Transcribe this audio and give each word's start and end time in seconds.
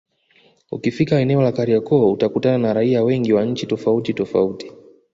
Ukifika 0.71 1.19
eneo 1.19 1.41
la 1.41 1.51
Kariakoo 1.51 2.11
utakutana 2.11 2.57
na 2.57 2.73
raia 2.73 3.03
wengi 3.03 3.33
wa 3.33 3.45
nchi 3.45 3.67
tofauti 3.67 4.13
tofauti 4.13 4.71